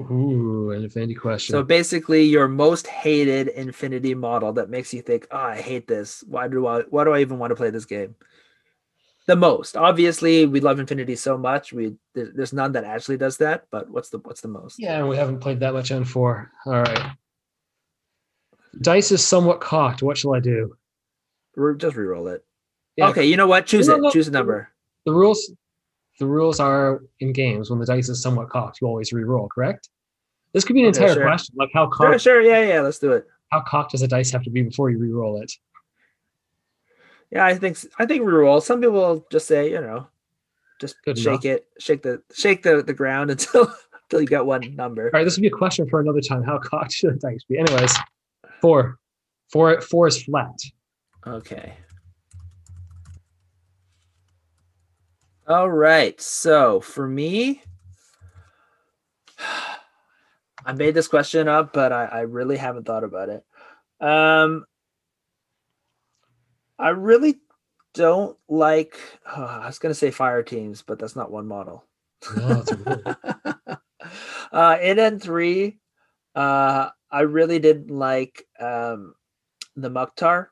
Ooh, 0.00 0.70
an 0.70 0.82
Infinity 0.82 1.14
question. 1.14 1.52
So 1.52 1.62
basically, 1.62 2.24
your 2.24 2.48
most 2.48 2.86
hated 2.88 3.48
Infinity 3.48 4.14
model 4.14 4.52
that 4.54 4.70
makes 4.70 4.92
you 4.92 5.02
think, 5.02 5.28
"Oh, 5.30 5.36
I 5.36 5.60
hate 5.60 5.86
this. 5.86 6.24
Why 6.26 6.48
do 6.48 6.66
I? 6.66 6.80
Why 6.82 7.04
do 7.04 7.12
I 7.12 7.20
even 7.20 7.38
want 7.38 7.50
to 7.50 7.54
play 7.54 7.70
this 7.70 7.84
game?" 7.84 8.16
The 9.30 9.36
most, 9.36 9.76
obviously, 9.76 10.44
we 10.44 10.58
love 10.58 10.80
Infinity 10.80 11.14
so 11.14 11.38
much. 11.38 11.72
We 11.72 11.94
there- 12.14 12.32
there's 12.34 12.52
none 12.52 12.72
that 12.72 12.82
actually 12.82 13.16
does 13.16 13.36
that. 13.36 13.68
But 13.70 13.88
what's 13.88 14.08
the 14.08 14.18
what's 14.18 14.40
the 14.40 14.48
most? 14.48 14.80
Yeah, 14.80 15.06
we 15.06 15.16
haven't 15.16 15.38
played 15.38 15.60
that 15.60 15.72
much 15.72 15.90
N4. 15.92 16.48
All 16.66 16.72
right. 16.72 17.12
Dice 18.80 19.12
is 19.12 19.24
somewhat 19.24 19.60
cocked. 19.60 20.02
What 20.02 20.18
shall 20.18 20.34
I 20.34 20.40
do? 20.40 20.76
Re- 21.54 21.76
just 21.76 21.94
re-roll 21.94 22.26
it. 22.26 22.44
Yeah, 22.96 23.10
Okay, 23.10 23.24
you 23.24 23.36
know 23.36 23.46
what? 23.46 23.66
Choose 23.66 23.86
No, 23.86 23.94
it. 23.94 24.00
no, 24.00 24.10
Choose 24.10 24.26
a 24.26 24.32
number. 24.32 24.68
The 25.06 25.12
rules 25.12 25.52
the 26.18 26.26
rules 26.26 26.58
are 26.58 27.00
in 27.20 27.32
games 27.32 27.70
when 27.70 27.78
the 27.78 27.86
dice 27.86 28.08
is 28.08 28.20
somewhat 28.20 28.50
cocked, 28.50 28.80
you 28.80 28.88
always 28.88 29.12
re-roll, 29.12 29.48
correct? 29.48 29.90
This 30.54 30.64
could 30.64 30.74
be 30.74 30.82
an 30.82 30.88
Okay, 30.88 31.02
entire 31.02 31.14
sure. 31.14 31.22
question, 31.22 31.54
like 31.56 31.70
how 31.72 31.84
Sure, 31.84 32.10
cocked 32.10 32.20
sure, 32.22 32.40
yeah, 32.40 32.62
yeah, 32.64 32.80
let's 32.80 32.98
do 32.98 33.12
it. 33.12 33.28
how 33.52 33.60
cocked 33.60 33.92
does 33.92 34.02
a 34.02 34.08
dice 34.08 34.32
have 34.32 34.42
to 34.42 34.50
be 34.50 34.62
before 34.62 34.90
you 34.90 34.98
re-roll 34.98 35.40
it? 35.40 35.52
Yeah, 37.30 37.46
I 37.46 37.54
think 37.54 37.78
I 37.98 38.06
think 38.06 38.24
reroll. 38.24 38.62
Some 38.62 38.80
people 38.80 39.24
just 39.30 39.46
say, 39.46 39.70
you 39.70 39.80
know, 39.80 40.08
just 40.80 40.96
Good 41.04 41.18
shake 41.18 41.44
it, 41.44 41.66
shake 41.78 42.02
the 42.02 42.22
shake 42.32 42.62
the, 42.62 42.82
the 42.82 42.94
ground 42.94 43.30
until 43.32 43.72
until 44.04 44.20
you 44.20 44.26
get 44.26 44.44
one 44.44 44.74
number. 44.74 45.04
All 45.04 45.10
right, 45.12 45.24
this 45.24 45.36
would 45.36 45.42
be 45.42 45.48
a 45.48 45.52
question 45.52 45.88
for 45.88 46.00
another 46.00 46.20
time. 46.20 46.42
How 46.42 46.58
cocked 46.58 46.92
should 46.92 47.14
the 47.14 47.18
dice 47.18 47.44
be? 47.48 47.58
Anyways, 47.58 47.96
four, 48.60 48.98
four, 49.52 49.80
four 49.80 50.08
is 50.08 50.22
flat. 50.22 50.58
Okay. 51.26 51.74
All 55.46 55.70
right. 55.70 56.20
So 56.20 56.80
for 56.80 57.06
me, 57.06 57.62
I 60.64 60.72
made 60.72 60.94
this 60.94 61.08
question 61.08 61.48
up, 61.48 61.72
but 61.72 61.92
I, 61.92 62.04
I 62.04 62.20
really 62.20 62.56
haven't 62.56 62.84
thought 62.84 63.04
about 63.04 63.28
it. 63.28 63.44
Um, 64.00 64.64
I 66.80 66.88
really 66.90 67.40
don't 67.94 68.36
like. 68.48 68.98
I 69.36 69.66
was 69.66 69.78
going 69.78 69.90
to 69.90 69.98
say 69.98 70.10
fire 70.10 70.42
teams, 70.42 70.82
but 70.82 70.98
that's 70.98 71.16
not 71.16 71.30
one 71.30 71.46
model. 71.46 71.84
No, 72.36 72.64
a 72.70 73.78
uh, 74.52 74.78
in 74.82 74.98
N3, 74.98 75.78
uh, 76.34 76.88
I 77.10 77.20
really 77.20 77.58
didn't 77.58 77.90
like 77.90 78.46
um, 78.58 79.14
the 79.76 79.90
Mukhtar 79.90 80.50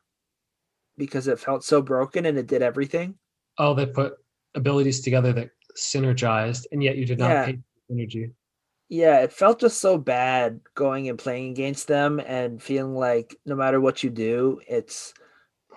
because 0.97 1.29
it 1.29 1.39
felt 1.39 1.65
so 1.65 1.83
broken 1.83 2.27
and 2.27 2.39
it 2.39 2.47
did 2.47 2.63
everything. 2.63 3.15
oh, 3.59 3.75
they 3.75 3.87
put 3.87 4.15
abilities 4.55 5.01
together 5.01 5.33
that 5.33 5.51
synergized, 5.77 6.67
and 6.73 6.83
yet 6.83 6.97
you 6.97 7.05
did 7.07 7.19
not 7.19 7.31
Yeah. 7.31 7.47
pay 7.47 7.59
energy. 7.91 8.33
Yeah, 8.89 9.21
it 9.21 9.33
felt 9.33 9.61
just 9.61 9.81
so 9.81 9.99
bad 9.99 10.61
going 10.75 11.09
and 11.09 11.19
playing 11.19 11.51
against 11.51 11.87
them 11.89 12.21
and 12.21 12.63
feeling 12.63 12.95
like 12.95 13.37
no 13.45 13.55
matter 13.55 13.81
what 13.81 14.03
you 14.03 14.09
do, 14.11 14.61
it's 14.67 15.13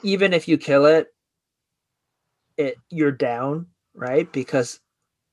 even 0.03 0.33
if 0.33 0.47
you 0.47 0.57
kill 0.57 0.85
it, 0.85 1.13
it 2.57 2.77
you're 2.89 3.11
down, 3.11 3.67
right? 3.93 4.31
Because 4.31 4.79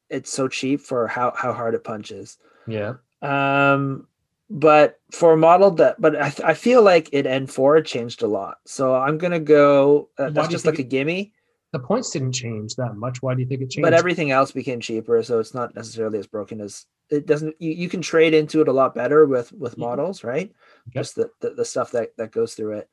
it's 0.08 0.32
so 0.32 0.48
cheap 0.48 0.80
for 0.80 1.06
how 1.06 1.32
how 1.36 1.52
hard 1.52 1.74
it 1.74 1.84
punches. 1.84 2.38
Yeah. 2.66 2.94
Um, 3.22 4.06
but 4.50 5.00
for 5.10 5.32
a 5.34 5.36
model 5.36 5.70
that, 5.72 6.00
but 6.00 6.16
I, 6.16 6.32
I 6.44 6.54
feel 6.54 6.82
like 6.82 7.10
it 7.12 7.26
N4 7.26 7.84
changed 7.84 8.22
a 8.22 8.26
lot. 8.26 8.58
So 8.64 8.94
I'm 8.94 9.18
gonna 9.18 9.40
go. 9.40 10.08
Uh, 10.18 10.30
that's 10.30 10.48
just 10.48 10.64
like 10.66 10.78
a 10.78 10.82
gimme. 10.84 11.32
The 11.72 11.78
points 11.78 12.10
didn't 12.10 12.32
change 12.32 12.76
that 12.76 12.94
much. 12.96 13.20
Why 13.20 13.34
do 13.34 13.42
you 13.42 13.46
think 13.46 13.60
it 13.60 13.68
changed? 13.70 13.82
But 13.82 13.92
everything 13.92 14.30
else 14.30 14.52
became 14.52 14.80
cheaper, 14.80 15.22
so 15.22 15.38
it's 15.38 15.52
not 15.52 15.74
necessarily 15.74 16.18
as 16.18 16.26
broken 16.26 16.62
as 16.62 16.86
it 17.10 17.26
doesn't. 17.26 17.56
You, 17.58 17.72
you 17.72 17.88
can 17.90 18.00
trade 18.00 18.32
into 18.32 18.62
it 18.62 18.68
a 18.68 18.72
lot 18.72 18.94
better 18.94 19.26
with 19.26 19.52
with 19.52 19.74
Mhm. 19.74 19.80
models, 19.80 20.24
right? 20.24 20.50
Yep. 20.94 20.94
Just 20.94 21.16
the, 21.16 21.30
the 21.40 21.50
the 21.50 21.64
stuff 21.66 21.90
that 21.92 22.16
that 22.16 22.32
goes 22.32 22.54
through 22.54 22.78
it. 22.78 22.88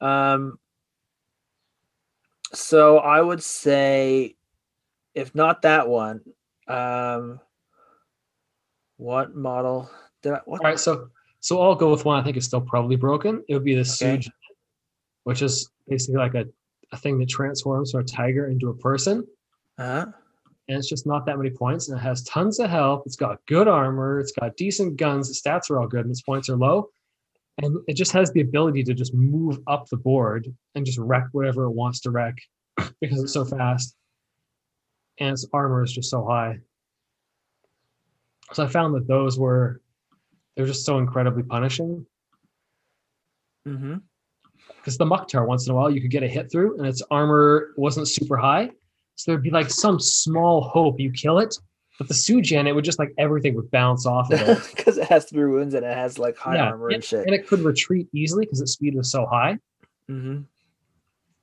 Um. 0.00 0.60
So 2.52 2.98
I 2.98 3.20
would 3.20 3.42
say, 3.42 4.36
if 5.14 5.34
not 5.34 5.62
that 5.62 5.88
one, 5.88 6.20
um, 6.66 7.40
what 8.96 9.34
model 9.34 9.90
did 10.22 10.34
I? 10.34 10.40
What 10.44 10.60
All 10.60 10.70
right, 10.70 10.78
so 10.78 11.08
so 11.40 11.60
I'll 11.60 11.74
go 11.74 11.90
with 11.90 12.04
one 12.04 12.20
I 12.20 12.24
think 12.24 12.36
is 12.36 12.44
still 12.44 12.60
probably 12.60 12.96
broken. 12.96 13.42
It 13.48 13.54
would 13.54 13.64
be 13.64 13.74
the 13.74 13.80
Okay. 13.80 14.18
Suge, 14.18 14.30
which 15.24 15.42
is 15.42 15.70
basically 15.88 16.18
like 16.18 16.34
a, 16.34 16.44
a 16.92 16.96
thing 16.96 17.18
that 17.18 17.28
transforms 17.28 17.92
from 17.92 18.00
a 18.00 18.04
tiger 18.04 18.48
into 18.48 18.68
a 18.68 18.74
person. 18.74 19.26
Uh-huh. 19.78 20.06
And 20.68 20.78
it's 20.78 20.88
just 20.88 21.06
not 21.06 21.26
that 21.26 21.36
many 21.38 21.50
points. 21.50 21.88
And 21.88 21.98
it 21.98 22.02
has 22.02 22.22
tons 22.24 22.60
of 22.60 22.70
health. 22.70 23.02
It's 23.06 23.16
got 23.16 23.44
good 23.46 23.66
armor. 23.66 24.20
It's 24.20 24.32
got 24.32 24.56
decent 24.56 24.96
guns. 24.96 25.28
The 25.28 25.50
stats 25.50 25.70
are 25.70 25.80
all 25.80 25.88
good 25.88 26.02
and 26.02 26.10
its 26.10 26.22
points 26.22 26.48
are 26.48 26.56
low. 26.56 26.90
And 27.62 27.78
it 27.86 27.94
just 27.94 28.12
has 28.12 28.32
the 28.32 28.40
ability 28.40 28.84
to 28.84 28.94
just 28.94 29.12
move 29.14 29.58
up 29.66 29.86
the 29.88 29.96
board 29.96 30.52
and 30.74 30.86
just 30.86 30.98
wreck 30.98 31.26
whatever 31.32 31.64
it 31.64 31.72
wants 31.72 32.00
to 32.00 32.10
wreck 32.10 32.36
because 33.00 33.22
it's 33.22 33.32
so 33.32 33.44
fast. 33.44 33.94
And 35.18 35.32
its 35.32 35.46
armor 35.52 35.82
is 35.82 35.92
just 35.92 36.10
so 36.10 36.24
high. 36.24 36.58
So 38.52 38.64
I 38.64 38.66
found 38.66 38.94
that 38.94 39.06
those 39.06 39.38
were 39.38 39.80
they're 40.56 40.66
just 40.66 40.84
so 40.84 40.98
incredibly 40.98 41.42
punishing. 41.42 42.06
Mm-hmm. 43.68 43.96
because 44.78 44.96
the 44.96 45.04
Mukhtar 45.04 45.44
once 45.44 45.66
in 45.66 45.72
a 45.72 45.74
while 45.74 45.90
you 45.90 46.00
could 46.00 46.10
get 46.10 46.22
a 46.22 46.28
hit 46.28 46.50
through 46.50 46.78
and 46.78 46.86
its 46.86 47.02
armor 47.10 47.74
wasn't 47.76 48.08
super 48.08 48.38
high. 48.38 48.70
So 49.16 49.30
there'd 49.30 49.42
be 49.42 49.50
like 49.50 49.68
some 49.68 50.00
small 50.00 50.62
hope 50.62 50.98
you 50.98 51.12
kill 51.12 51.40
it. 51.40 51.54
But 52.00 52.08
the 52.08 52.14
Su-Jian, 52.14 52.66
it 52.66 52.72
would 52.72 52.86
just 52.86 52.98
like 52.98 53.12
everything 53.18 53.54
would 53.56 53.70
bounce 53.70 54.06
off 54.06 54.32
of 54.32 54.40
it. 54.40 54.58
Because 54.74 54.96
it 54.96 55.04
has 55.08 55.26
three 55.26 55.44
wounds 55.50 55.74
and 55.74 55.84
it 55.84 55.94
has 55.94 56.18
like 56.18 56.34
high 56.38 56.54
Yeah, 56.54 56.70
armor 56.70 56.88
and 56.88 57.04
shit. 57.04 57.26
and 57.26 57.34
it 57.34 57.46
could 57.46 57.60
retreat 57.60 58.08
easily 58.14 58.46
because 58.46 58.62
its 58.62 58.72
speed 58.72 58.94
was 58.94 59.10
so 59.10 59.26
high 59.26 59.58
mm-hmm. 60.10 60.40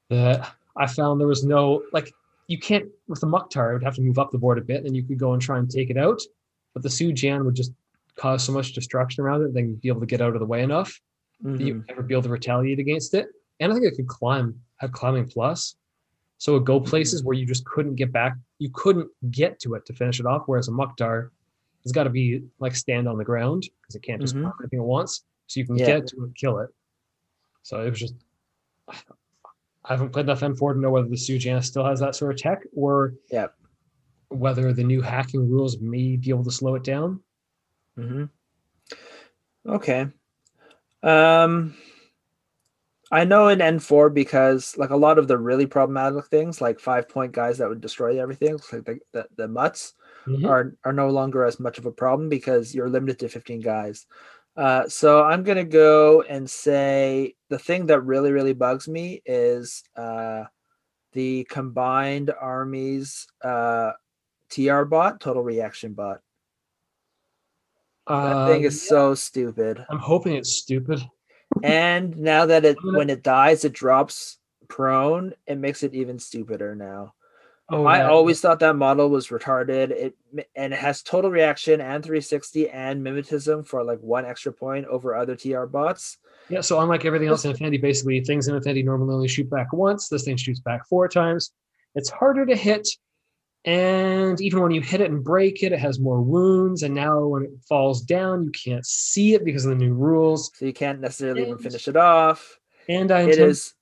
that 0.10 0.52
I 0.76 0.88
found 0.88 1.20
there 1.22 1.28
was 1.28 1.44
no 1.44 1.84
like 1.94 2.12
you 2.48 2.58
can't 2.60 2.86
with 3.08 3.22
the 3.22 3.28
Mukhtar, 3.28 3.70
it 3.70 3.74
would 3.76 3.84
have 3.84 3.94
to 3.96 4.02
move 4.02 4.18
up 4.18 4.32
the 4.32 4.40
board 4.40 4.58
a 4.58 4.62
bit, 4.62 4.84
and 4.86 4.96
you 4.96 5.04
could 5.04 5.20
go 5.20 5.34
and 5.34 5.42
try 5.42 5.60
and 5.60 5.70
take 5.70 5.90
it 5.92 5.98
out. 5.98 6.20
But 6.74 6.82
the 6.82 6.90
Su-Jian 6.90 7.46
would 7.46 7.56
just 7.56 7.72
cause 8.16 8.44
so 8.44 8.52
much 8.52 8.74
destruction 8.74 9.24
around 9.24 9.44
it, 9.44 9.54
then 9.54 9.68
you'd 9.70 9.82
be 9.82 9.90
able 9.90 10.00
to 10.00 10.06
get 10.08 10.22
out 10.22 10.34
of 10.34 10.40
the 10.40 10.46
way 10.46 10.64
enough 10.64 11.00
that 11.42 11.50
Mm-hmm. 11.50 11.68
you 11.68 11.74
would 11.76 11.88
never 11.88 12.02
be 12.02 12.16
able 12.16 12.24
to 12.24 12.30
retaliate 12.30 12.80
against 12.80 13.14
it. 13.14 13.28
And 13.60 13.72
I 13.72 13.76
think 13.76 13.86
it 13.86 13.96
could 13.96 14.08
climb, 14.08 14.60
have 14.78 14.92
climbing 14.92 15.28
plus. 15.28 15.76
So 16.40 16.56
it 16.56 16.66
go 16.66 16.80
places 16.80 17.24
where 17.24 17.36
you 17.36 17.46
just 17.46 17.66
couldn't 17.66 17.96
get 17.96 18.12
back. 18.12 18.36
You 18.60 18.70
couldn't 18.74 19.10
get 19.32 19.60
to 19.62 19.74
it 19.74 19.86
to 19.88 19.94
finish 19.94 20.20
it 20.20 20.26
off. 20.26 20.44
Whereas 20.46 20.68
a 20.68 20.72
Mukhtar 20.72 21.32
has 21.84 21.92
got 21.92 22.04
to 22.04 22.10
be 22.10 22.44
like 22.60 22.76
stand 22.76 23.08
on 23.08 23.18
the 23.18 23.24
ground 23.26 23.64
because 23.82 23.96
it 23.96 24.04
can't 24.04 24.22
just 24.22 24.36
Mhm. 24.36 24.42
climb 24.42 24.54
anything 24.62 24.80
at 24.80 24.86
once. 24.86 25.24
So 25.48 25.60
you 25.60 25.66
can 25.66 25.78
Yeah. 25.78 25.86
get 25.86 26.08
to 26.08 26.26
it, 26.26 26.36
kill 26.36 26.60
it. 26.60 26.70
So 27.64 27.82
it 27.86 27.90
was 27.90 28.00
just. 28.00 28.16
I 28.90 29.94
haven't 29.94 30.10
played 30.12 30.26
enough 30.26 30.42
N4 30.42 30.74
to 30.74 30.80
know 30.80 30.92
whether 30.92 31.08
the 31.08 31.16
Su-Jian 31.18 31.64
still 31.64 31.86
has 31.86 32.00
that 32.02 32.14
sort 32.16 32.34
of 32.34 32.38
tech 32.40 32.64
or 32.76 33.14
Yep. 33.32 33.56
whether 34.30 34.74
the 34.74 34.84
new 34.84 35.02
hacking 35.02 35.50
rules 35.50 35.80
may 35.80 36.18
be 36.18 36.30
able 36.30 36.44
to 36.44 36.52
slow 36.52 36.76
it 36.76 36.84
down. 36.84 37.24
Mm-hmm. 37.98 38.26
Okay. 39.66 40.08
Um, 41.04 41.74
I 43.12 43.24
know 43.24 43.48
in 43.48 43.62
N4 43.62 44.10
because 44.14 44.78
like 44.78 44.90
a 44.90 44.96
lot 44.98 45.18
of 45.18 45.28
the 45.28 45.38
really 45.38 45.66
problematic 45.66 46.26
things, 46.28 46.60
like 46.62 46.80
five 46.80 47.08
point 47.08 47.32
guys 47.32 47.58
that 47.58 47.70
would 47.70 47.82
destroy 47.82 48.20
everything, 48.22 48.54
like 48.72 48.86
the, 48.86 49.00
the, 49.14 49.28
the 49.38 49.48
mutts, 49.48 49.94
Mhm. 50.28 50.46
are 50.48 50.76
are 50.84 50.94
no 50.94 51.10
longer 51.10 51.46
as 51.46 51.60
much 51.60 51.78
of 51.78 51.86
a 51.86 51.92
problem 51.92 52.28
because 52.30 52.76
you're 52.76 52.90
limited 52.90 53.20
to 53.20 53.30
15 53.30 53.62
guys. 53.62 54.06
Uh, 54.58 54.88
so 54.90 55.24
I'm 55.24 55.44
gonna 55.44 55.64
go 55.64 56.24
and 56.24 56.50
say 56.50 57.36
the 57.50 57.60
thing 57.60 57.86
that 57.88 58.02
really 58.02 58.32
really 58.32 58.54
bugs 58.54 58.88
me 58.88 59.22
is 59.26 59.84
uh, 59.96 60.44
the 61.14 61.46
combined 61.46 62.32
armies 62.32 63.28
uh, 63.44 63.92
TR 64.50 64.84
bot, 64.84 65.20
total 65.22 65.44
reaction 65.44 65.94
bot. 65.94 66.22
That 68.22 68.44
thing 68.46 68.62
Uh, 68.62 68.66
is 68.66 68.88
so 68.88 69.16
stupid. 69.16 69.86
I'm 69.90 70.00
hoping 70.00 70.36
it's 70.36 70.52
stupid. 70.58 71.02
And 71.64 72.18
now 72.18 72.46
that 72.46 72.66
it 72.66 72.78
when 72.84 73.10
it 73.10 73.24
dies, 73.24 73.66
it 73.66 73.74
drops 73.74 74.38
prone. 74.68 75.34
It 75.46 75.58
makes 75.58 75.84
it 75.84 75.94
even 75.94 76.20
stupider 76.20 76.76
now. 76.76 77.14
Oh, 77.70 77.86
I 77.86 78.06
always 78.06 78.40
thought 78.40 78.60
that 78.60 78.78
model 78.78 79.10
was 79.10 79.28
retarded. 79.28 79.92
It 79.92 80.16
and 80.56 80.74
it 80.74 80.80
has 80.80 81.04
total 81.04 81.30
reaction 81.30 81.82
and 81.82 82.02
360 82.02 82.70
and 82.70 83.06
mimetism 83.06 83.68
for 83.68 83.84
like 83.84 84.00
one 84.00 84.26
extra 84.26 84.54
point 84.54 84.86
over 84.86 85.16
other 85.16 85.36
TR 85.36 85.66
bots. 85.66 86.18
Yeah, 86.50 86.62
so 86.62 86.80
unlike 86.80 87.04
everything 87.04 87.28
else 87.28 87.44
in 87.44 87.52
Infinity, 87.52 87.78
basically 87.78 88.22
things 88.22 88.48
in 88.48 88.56
Infinity 88.56 88.84
normally 88.84 89.14
only 89.14 89.28
shoot 89.28 89.50
back 89.50 89.74
once. 89.74 90.08
This 90.08 90.24
thing 90.24 90.38
shoots 90.38 90.62
back 90.62 90.88
four 90.88 91.10
times. 91.10 91.52
It's 91.94 92.10
harder 92.10 92.46
to 92.46 92.56
hit, 92.56 92.88
and 93.66 94.40
even 94.42 94.62
when 94.62 94.72
you 94.72 94.82
hit 94.82 95.02
it 95.02 95.12
and 95.12 95.24
break 95.24 95.64
it, 95.64 95.74
it 95.74 95.80
has 95.80 96.00
more 96.00 96.22
wounds. 96.22 96.84
And 96.84 96.96
now 96.96 97.26
when 97.26 97.44
it 97.44 97.52
falls 97.68 98.02
down, 98.02 98.44
you 98.44 98.52
can't 98.52 98.86
see 98.86 99.34
it 99.34 99.44
because 99.44 99.66
of 99.66 99.72
the 99.72 99.84
new 99.84 99.94
rules. 99.94 100.52
So 100.56 100.66
you 100.66 100.74
can't 100.74 101.02
necessarily 101.02 101.42
even 101.44 101.58
finish 101.58 101.88
it 101.88 101.98
off. 101.98 102.60
And 102.88 103.12
I 103.12 103.22
intend, 103.22 103.42
is 103.42 103.74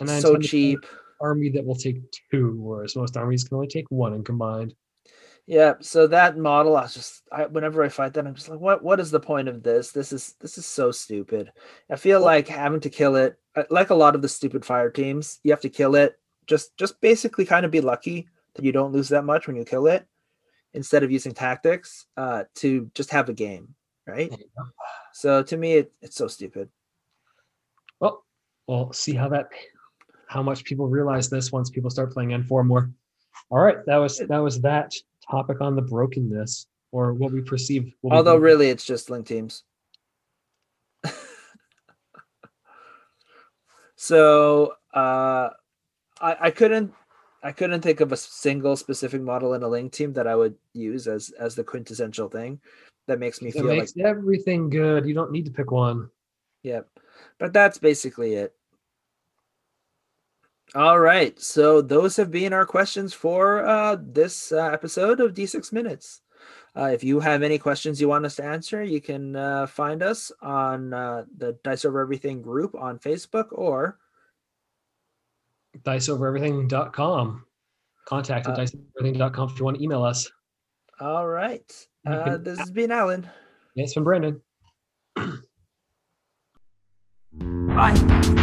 and 0.00 0.10
I 0.10 0.18
so 0.18 0.28
intend 0.30 0.42
to 0.44 0.48
play 0.48 0.48
cheap. 0.48 0.86
army 1.20 1.50
that 1.50 1.64
will 1.64 1.76
take 1.76 1.98
two, 2.32 2.56
whereas 2.58 2.96
most 2.96 3.16
armies 3.16 3.44
can 3.44 3.56
only 3.56 3.68
take 3.68 3.86
one 3.90 4.14
and 4.14 4.24
combined. 4.24 4.74
Yeah, 5.46 5.74
so 5.80 6.06
that 6.06 6.38
model, 6.38 6.76
I 6.76 6.82
was 6.82 6.94
just 6.94 7.22
I, 7.32 7.46
whenever 7.46 7.82
I 7.82 7.88
fight 7.88 8.14
that, 8.14 8.26
I'm 8.26 8.34
just 8.34 8.48
like, 8.48 8.60
what? 8.60 8.82
What 8.82 9.00
is 9.00 9.10
the 9.10 9.18
point 9.20 9.48
of 9.48 9.62
this? 9.62 9.90
This 9.90 10.12
is 10.12 10.34
this 10.40 10.56
is 10.56 10.66
so 10.66 10.92
stupid. 10.92 11.52
I 11.90 11.96
feel 11.96 12.20
Well- 12.20 12.26
like 12.26 12.48
having 12.48 12.80
to 12.80 12.90
kill 12.90 13.16
it, 13.16 13.36
uh, 13.56 13.64
like 13.68 13.90
a 13.90 13.94
lot 13.94 14.14
of 14.14 14.22
the 14.22 14.28
stupid 14.28 14.64
fire 14.64 14.90
teams, 14.90 15.40
you 15.42 15.50
have 15.50 15.60
to 15.62 15.68
kill 15.68 15.96
it. 15.96 16.16
Just 16.46 16.76
just 16.76 17.00
basically 17.00 17.44
kind 17.44 17.64
of 17.64 17.70
be 17.72 17.80
lucky 17.80 18.28
that 18.54 18.64
you 18.64 18.72
don't 18.72 18.92
lose 18.92 19.08
that 19.10 19.24
much 19.24 19.46
when 19.46 19.56
you 19.56 19.64
kill 19.64 19.86
it, 19.86 20.06
instead 20.74 21.02
of 21.02 21.10
using 21.10 21.32
tactics 21.32 22.06
uh, 22.16 22.44
to 22.56 22.90
just 22.94 23.10
have 23.10 23.28
a 23.28 23.32
game, 23.32 23.74
right? 24.06 24.30
There 24.30 24.38
you 24.38 24.46
go. 24.56 24.64
So 25.12 25.42
to 25.42 25.56
me, 25.56 25.74
it, 25.74 25.92
it's 26.00 26.16
so 26.16 26.28
stupid. 26.28 26.68
Well, 28.00 28.24
we'll 28.66 28.92
see 28.92 29.14
how 29.14 29.28
that, 29.30 29.48
how 30.28 30.42
much 30.42 30.64
people 30.64 30.88
realize 30.88 31.28
this 31.28 31.52
once 31.52 31.70
people 31.70 31.90
start 31.90 32.12
playing 32.12 32.30
N4 32.30 32.66
more. 32.66 32.90
All 33.50 33.60
right, 33.60 33.84
that 33.86 33.96
was 33.96 34.18
that 34.18 34.38
was 34.38 34.60
that 34.62 34.94
topic 35.30 35.60
on 35.60 35.76
the 35.76 35.82
brokenness 35.82 36.66
or 36.90 37.12
what 37.12 37.32
we 37.32 37.42
perceive. 37.42 37.92
What 38.00 38.14
Although 38.14 38.32
believe. 38.32 38.42
really, 38.44 38.68
it's 38.70 38.84
just 38.84 39.10
link 39.10 39.26
teams. 39.26 39.64
so 43.96 44.74
uh, 44.94 45.50
I, 46.20 46.36
I 46.40 46.50
couldn't 46.50 46.94
I 47.42 47.52
couldn't 47.52 47.82
think 47.82 48.00
of 48.00 48.12
a 48.12 48.16
single 48.16 48.76
specific 48.76 49.20
model 49.20 49.54
in 49.54 49.62
a 49.62 49.68
link 49.68 49.92
team 49.92 50.12
that 50.12 50.26
I 50.26 50.36
would 50.36 50.54
use 50.74 51.08
as 51.08 51.30
as 51.38 51.54
the 51.54 51.64
quintessential 51.64 52.28
thing 52.28 52.60
that 53.06 53.18
makes 53.18 53.42
me 53.42 53.48
it 53.48 53.54
feel 53.54 53.66
like 53.66 53.78
makes 53.78 53.94
everything 54.02 54.70
good. 54.70 55.06
You 55.06 55.14
don't 55.14 55.32
need 55.32 55.46
to 55.46 55.50
pick 55.50 55.70
one. 55.70 56.08
Yep. 56.62 56.88
But 57.38 57.52
that's 57.52 57.78
basically 57.78 58.34
it. 58.34 58.54
All 60.74 60.98
right. 60.98 61.38
So 61.38 61.82
those 61.82 62.16
have 62.16 62.30
been 62.30 62.52
our 62.52 62.64
questions 62.64 63.12
for 63.12 63.66
uh, 63.66 63.96
this 64.00 64.52
uh, 64.52 64.70
episode 64.72 65.20
of 65.20 65.34
D6 65.34 65.72
Minutes. 65.72 66.22
Uh, 66.74 66.86
if 66.86 67.04
you 67.04 67.20
have 67.20 67.42
any 67.42 67.58
questions 67.58 68.00
you 68.00 68.08
want 68.08 68.24
us 68.24 68.36
to 68.36 68.44
answer, 68.44 68.82
you 68.82 69.00
can 69.00 69.36
uh, 69.36 69.66
find 69.66 70.02
us 70.02 70.32
on 70.40 70.94
uh, 70.94 71.24
the 71.36 71.58
Dice 71.62 71.84
Over 71.84 72.00
Everything 72.00 72.40
group 72.40 72.74
on 72.74 72.98
Facebook 72.98 73.48
or 73.50 73.98
Diceovereverything.com. 75.78 77.44
Contact 78.06 78.46
at 78.46 78.58
Uh, 78.58 78.62
diceovereverything.com 78.62 79.50
if 79.50 79.58
you 79.58 79.64
want 79.64 79.76
to 79.78 79.82
email 79.82 80.02
us. 80.04 80.30
all 81.00 81.26
right. 81.26 81.86
Uh, 82.06 82.24
can- 82.24 82.42
this 82.44 82.58
has 82.58 82.70
been 82.70 82.90
Alan. 82.90 83.28
Yes, 83.74 83.92
from 83.94 84.04
Brandon. 84.04 84.40
Bye. 87.34 88.38